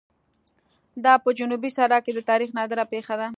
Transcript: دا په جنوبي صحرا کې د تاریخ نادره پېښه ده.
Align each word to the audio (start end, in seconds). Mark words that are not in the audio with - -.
دا 1.03 1.13
په 1.23 1.29
جنوبي 1.39 1.69
صحرا 1.75 1.99
کې 2.05 2.11
د 2.13 2.19
تاریخ 2.29 2.49
نادره 2.57 2.85
پېښه 2.93 3.15
ده. 3.19 3.27